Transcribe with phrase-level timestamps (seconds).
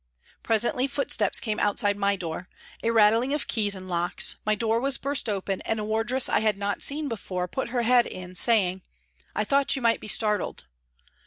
[0.41, 2.49] Presently foot steps came outside my door,
[2.81, 6.39] a rattling of keys and locks, my door was burst open and a wardress I
[6.39, 8.81] had not seen before put her head in, saying,"
[9.35, 10.65] I thought you might be startled."